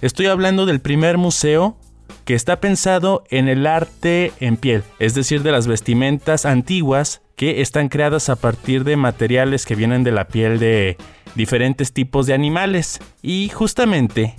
[0.00, 1.78] Estoy hablando del primer museo
[2.24, 7.60] que está pensado en el arte en piel, es decir, de las vestimentas antiguas que
[7.60, 10.96] están creadas a partir de materiales que vienen de la piel de
[11.34, 13.00] diferentes tipos de animales.
[13.22, 14.36] Y justamente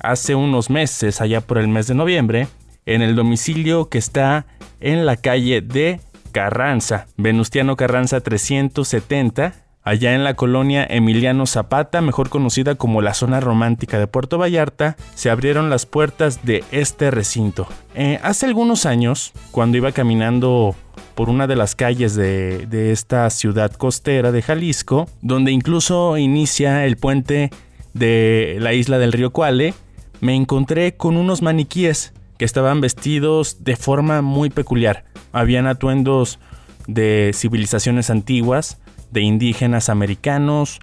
[0.00, 2.48] hace unos meses, allá por el mes de noviembre,
[2.86, 4.46] en el domicilio que está
[4.80, 6.00] en la calle de
[6.32, 13.40] Carranza, Venustiano Carranza 370, allá en la colonia Emiliano Zapata, mejor conocida como la zona
[13.40, 17.66] romántica de Puerto Vallarta, se abrieron las puertas de este recinto.
[17.94, 20.74] Eh, hace algunos años, cuando iba caminando
[21.14, 26.86] por una de las calles de, de esta ciudad costera de Jalisco, donde incluso inicia
[26.86, 27.50] el puente
[27.94, 29.74] de la isla del río Cuale,
[30.20, 35.04] me encontré con unos maniquíes que estaban vestidos de forma muy peculiar.
[35.32, 36.38] Habían atuendos
[36.86, 38.80] de civilizaciones antiguas,
[39.10, 40.80] de indígenas americanos,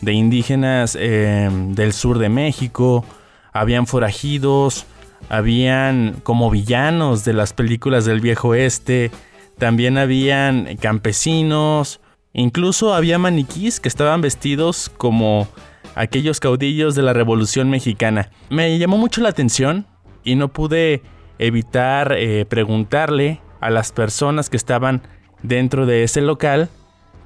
[0.00, 3.04] de indígenas em, del sur de México,
[3.52, 4.86] habían forajidos,
[5.28, 9.10] habían como villanos de las películas del viejo oeste,
[9.58, 12.00] también habían campesinos,
[12.32, 15.48] incluso había maniquís que estaban vestidos como
[15.94, 18.30] aquellos caudillos de la Revolución Mexicana.
[18.48, 19.86] Me llamó mucho la atención
[20.24, 21.02] y no pude
[21.38, 25.02] evitar eh, preguntarle a las personas que estaban
[25.42, 26.68] dentro de ese local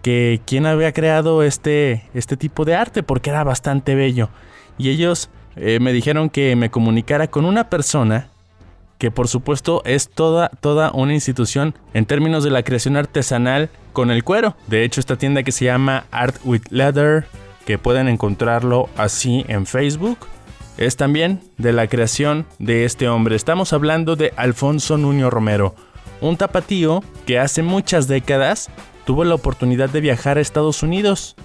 [0.05, 4.29] que quién había creado este, este tipo de arte porque era bastante bello.
[4.77, 8.29] Y ellos eh, me dijeron que me comunicara con una persona
[8.99, 14.11] que por supuesto es toda, toda una institución en términos de la creación artesanal con
[14.11, 14.57] el cuero.
[14.67, 17.25] De hecho, esta tienda que se llama Art with Leather,
[17.65, 20.19] que pueden encontrarlo así en Facebook,
[20.77, 23.37] es también de la creación de este hombre.
[23.37, 25.75] Estamos hablando de Alfonso Nuño Romero,
[26.21, 28.69] un tapatío que hace muchas décadas
[29.05, 31.37] tuvo la oportunidad de viajar a Estados Unidos.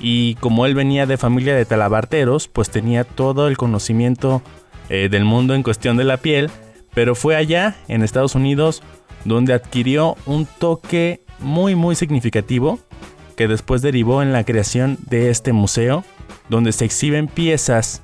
[0.00, 4.42] Y como él venía de familia de talabarteros, pues tenía todo el conocimiento
[4.88, 6.50] eh, del mundo en cuestión de la piel,
[6.94, 8.82] pero fue allá, en Estados Unidos,
[9.24, 12.78] donde adquirió un toque muy muy significativo
[13.36, 16.04] que después derivó en la creación de este museo,
[16.48, 18.02] donde se exhiben piezas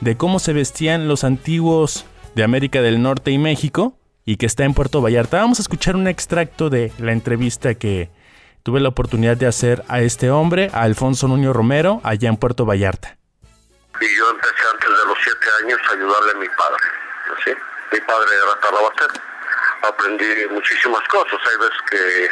[0.00, 2.04] de cómo se vestían los antiguos
[2.34, 3.94] de América del Norte y México,
[4.24, 5.38] y que está en Puerto Vallarta.
[5.38, 8.10] Vamos a escuchar un extracto de la entrevista que
[8.62, 12.64] tuve la oportunidad de hacer a este hombre, a Alfonso Nuño Romero, allá en Puerto
[12.64, 13.16] Vallarta.
[14.00, 16.84] Y yo empecé antes de los siete años a ayudarle a mi padre.
[17.92, 19.14] Mi padre era talabartero.
[19.82, 21.38] Aprendí muchísimas cosas.
[21.44, 22.28] Hay veces que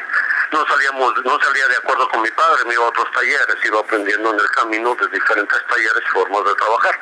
[0.53, 3.81] no salíamos, no salía de acuerdo con mi padre, me iba a otros talleres, iba
[3.81, 6.99] aprendiendo en el camino de diferentes talleres formas de trabajar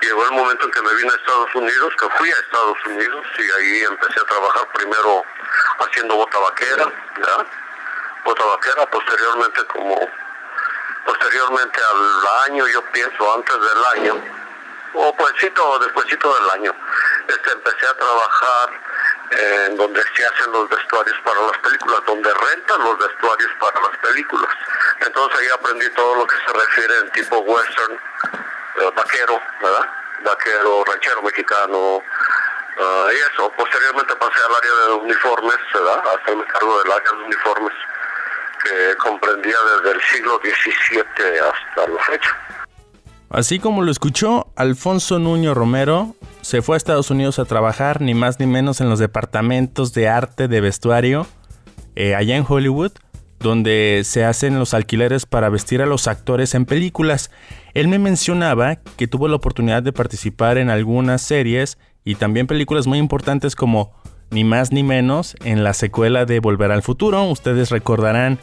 [0.00, 3.26] llegó el momento en que me vine a Estados Unidos, que fui a Estados Unidos
[3.38, 5.24] y ahí empecé a trabajar primero
[5.78, 7.46] haciendo bota vaquera, ¿ya?
[8.24, 10.08] bota vaquera, posteriormente como,
[11.06, 14.24] posteriormente al año, yo pienso antes del año,
[14.94, 16.74] o puesito o despuésito del año,
[17.28, 18.80] este, empecé a trabajar
[19.30, 23.98] en donde se hacen los vestuarios para las películas, donde rentan los vestuarios para las
[23.98, 24.50] películas.
[25.00, 28.00] Entonces ahí aprendí todo lo que se refiere en tipo western,
[28.96, 29.88] vaquero, ¿verdad?
[30.24, 33.52] Vaquero, ranchero mexicano, uh, y eso.
[33.56, 36.02] Posteriormente pasé al área de uniformes, ¿verdad?
[36.14, 37.74] Hasta el cargo del área de uniformes,
[38.62, 42.36] que comprendía desde el siglo XVII hasta la fecha.
[43.30, 48.14] Así como lo escuchó, Alfonso Nuño Romero se fue a Estados Unidos a trabajar ni
[48.14, 51.26] más ni menos en los departamentos de arte de vestuario
[51.94, 52.92] eh, allá en Hollywood
[53.40, 57.30] donde se hacen los alquileres para vestir a los actores en películas.
[57.74, 62.86] Él me mencionaba que tuvo la oportunidad de participar en algunas series y también películas
[62.86, 63.92] muy importantes como
[64.30, 67.24] ni más ni menos en la secuela de Volver al Futuro.
[67.24, 68.38] Ustedes recordarán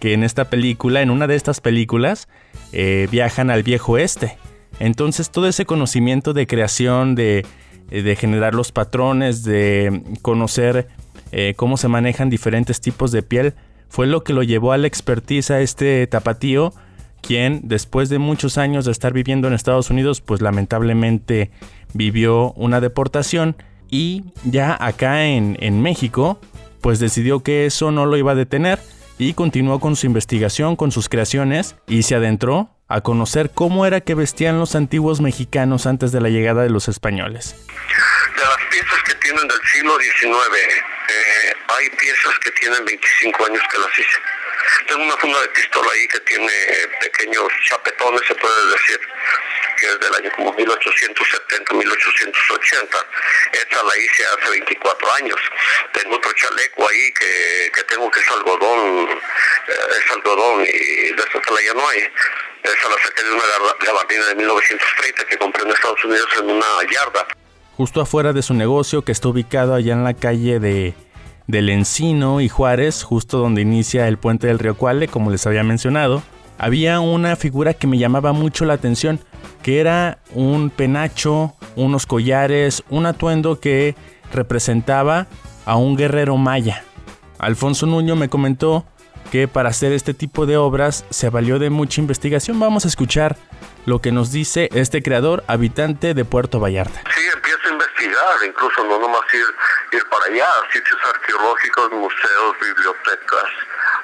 [0.00, 2.28] que en esta película, en una de estas películas,
[2.72, 4.36] eh, viajan al viejo este.
[4.78, 7.46] Entonces todo ese conocimiento de creación, de,
[7.90, 10.88] de generar los patrones, de conocer
[11.32, 13.54] eh, cómo se manejan diferentes tipos de piel,
[13.90, 16.72] fue lo que lo llevó a la expertise a este tapatío,
[17.20, 21.50] quien después de muchos años de estar viviendo en Estados Unidos, pues lamentablemente
[21.92, 23.56] vivió una deportación
[23.90, 26.40] y ya acá en, en México,
[26.80, 28.78] pues decidió que eso no lo iba a detener
[29.18, 34.00] y continuó con su investigación, con sus creaciones y se adentró a conocer cómo era
[34.00, 37.54] que vestían los antiguos mexicanos antes de la llegada de los españoles.
[38.70, 40.82] Piezas que tienen del siglo XIX,
[41.68, 44.18] hay piezas que tienen 25 años que las hice.
[44.86, 46.52] Tengo una funda de pistola ahí que tiene
[47.00, 49.00] pequeños chapetones, se puede decir,
[49.78, 53.06] que es del año como 1870, 1880.
[53.52, 55.40] Esta la hice hace 24 años.
[55.92, 59.08] Tengo otro chaleco ahí que, que tengo que es algodón,
[59.68, 62.08] eh, es algodón y de esta tela ya no hay.
[62.62, 63.44] Esa la saqué de una
[63.80, 67.39] gabardina de 1930 que compré en Estados Unidos en una yarda.
[67.80, 70.92] Justo afuera de su negocio que está ubicado allá en la calle de
[71.46, 75.62] del Encino y Juárez, justo donde inicia el puente del río Cuale, como les había
[75.62, 76.22] mencionado,
[76.58, 79.18] había una figura que me llamaba mucho la atención,
[79.62, 83.94] que era un penacho, unos collares, un atuendo que
[84.30, 85.26] representaba
[85.64, 86.84] a un guerrero maya.
[87.38, 88.84] Alfonso Nuño me comentó
[89.30, 92.60] que para hacer este tipo de obras se valió de mucha investigación.
[92.60, 93.38] Vamos a escuchar
[93.86, 97.00] lo que nos dice este creador, habitante de Puerto Vallarta.
[97.14, 97.69] Sí, empieza
[98.44, 99.46] incluso no nomás ir,
[99.92, 103.50] ir para allá, sitios arqueológicos, museos, bibliotecas,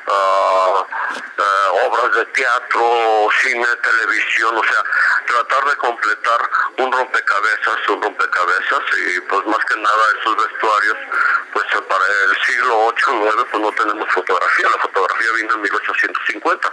[0.07, 0.87] uh,
[1.87, 4.83] obras de teatro, cine, televisión, o sea,
[5.27, 10.97] tratar de completar un rompecabezas, un rompecabezas y pues más que nada esos vestuarios,
[11.53, 15.61] pues para el siglo 8 o 9 pues no tenemos fotografía, la fotografía vino en
[15.63, 16.73] 1850.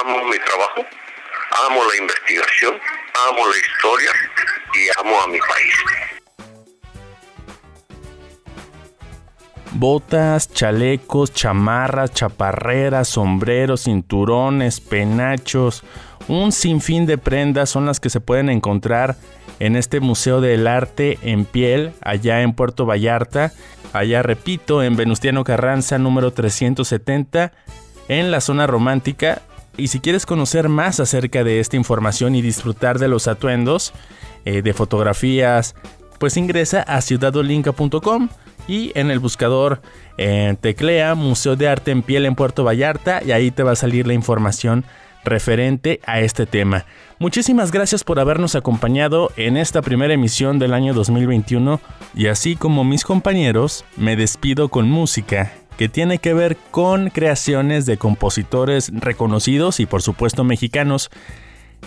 [0.00, 0.86] Amo mi trabajo,
[1.66, 2.80] amo la investigación,
[3.28, 4.12] amo la historia
[4.74, 6.19] y amo a mi país.
[9.72, 15.84] Botas, chalecos, chamarras, chaparreras, sombreros, cinturones, penachos,
[16.28, 19.16] un sinfín de prendas son las que se pueden encontrar
[19.58, 23.52] en este Museo del Arte en Piel, allá en Puerto Vallarta,
[23.92, 27.52] allá repito, en Venustiano Carranza número 370,
[28.08, 29.42] en la zona romántica.
[29.76, 33.92] Y si quieres conocer más acerca de esta información y disfrutar de los atuendos,
[34.44, 35.74] eh, de fotografías,
[36.18, 38.28] pues ingresa a ciudadolinca.com
[38.68, 39.80] y en el buscador
[40.18, 43.76] eh, teclea Museo de Arte en Piel en Puerto Vallarta y ahí te va a
[43.76, 44.84] salir la información
[45.24, 46.86] referente a este tema.
[47.18, 51.80] Muchísimas gracias por habernos acompañado en esta primera emisión del año 2021
[52.14, 57.86] y así como mis compañeros me despido con música que tiene que ver con creaciones
[57.86, 61.10] de compositores reconocidos y por supuesto mexicanos.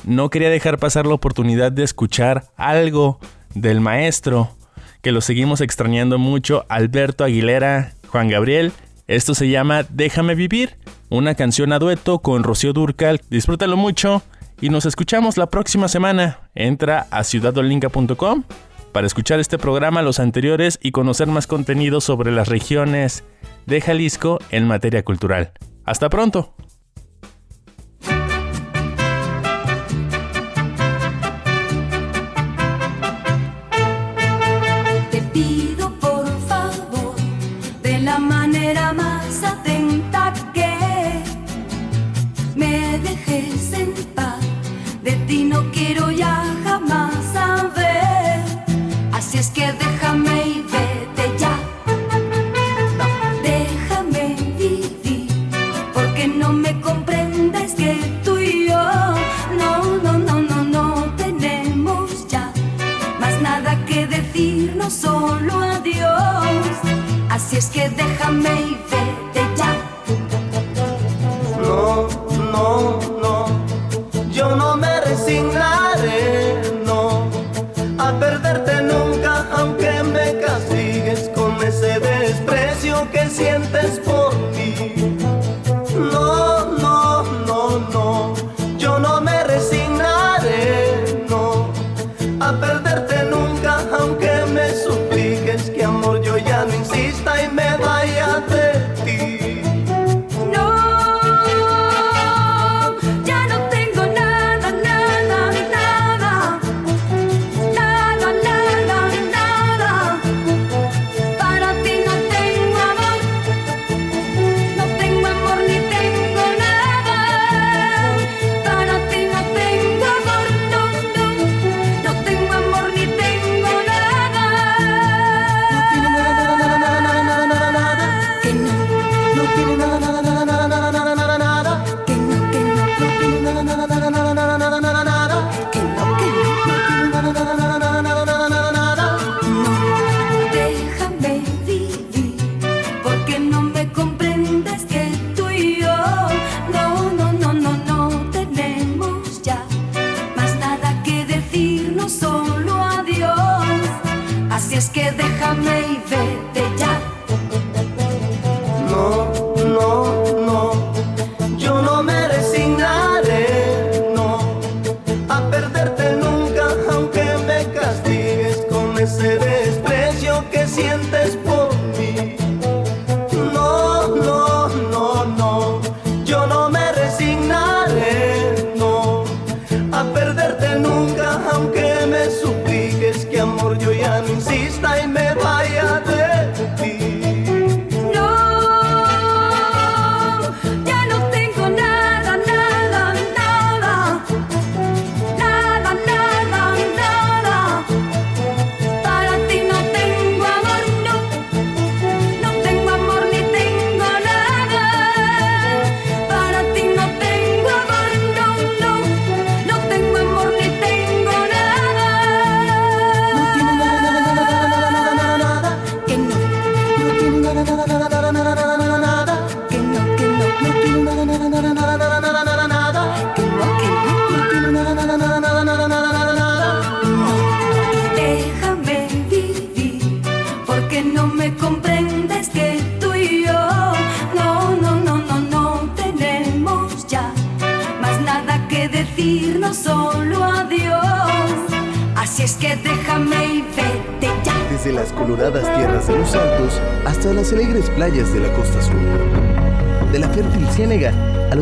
[0.06, 3.20] No quería dejar pasar la oportunidad de escuchar algo
[3.54, 4.50] del maestro
[5.04, 8.72] que lo seguimos extrañando mucho, Alberto Aguilera, Juan Gabriel.
[9.06, 10.78] Esto se llama Déjame vivir,
[11.10, 13.20] una canción a dueto con Rocío Durcal.
[13.30, 14.24] Disfrútalo mucho
[14.62, 16.40] y nos escuchamos la próxima semana.
[16.56, 18.44] Entra a ciudadolinca.com
[18.94, 23.26] para escuchar este programa, los anteriores y conocer más contenido sobre las regiones
[23.66, 25.52] de Jalisco en materia cultural.
[25.84, 26.56] Hasta pronto.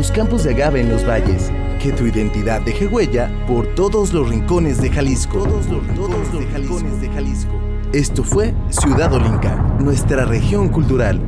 [0.01, 1.51] los campos de agave en los valles.
[1.79, 5.43] Que tu identidad deje huella por todos los rincones de Jalisco.
[5.43, 7.51] Todos los rincones de Jalisco.
[7.93, 11.21] Esto fue Ciudad Olinca, nuestra región cultural.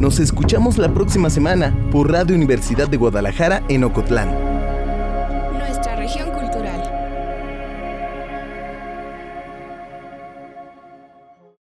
[0.00, 4.43] Nos escuchamos la próxima semana por Radio Universidad de Guadalajara en Ocotlán.